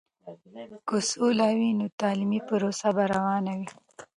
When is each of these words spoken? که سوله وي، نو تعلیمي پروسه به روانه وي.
که 0.87 0.97
سوله 1.09 1.47
وي، 1.57 1.69
نو 1.79 1.85
تعلیمي 2.01 2.39
پروسه 2.47 2.89
به 2.95 3.03
روانه 3.13 3.53
وي. 3.59 3.67